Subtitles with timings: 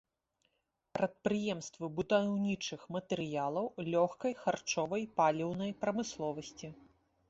[0.99, 6.77] Прадпрыемствы будаўнічых матэрыялаў, лёгкай, харчовай, паліўнай прамысловасці.